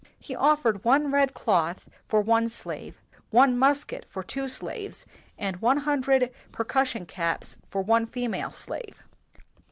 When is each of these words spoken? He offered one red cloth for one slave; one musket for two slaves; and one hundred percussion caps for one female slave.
He 0.19 0.35
offered 0.35 0.83
one 0.83 1.11
red 1.11 1.35
cloth 1.35 1.87
for 2.07 2.21
one 2.21 2.49
slave; 2.49 2.99
one 3.29 3.55
musket 3.55 4.03
for 4.09 4.23
two 4.23 4.47
slaves; 4.47 5.05
and 5.37 5.57
one 5.61 5.77
hundred 5.77 6.31
percussion 6.51 7.05
caps 7.05 7.57
for 7.69 7.83
one 7.83 8.07
female 8.07 8.49
slave. 8.49 9.03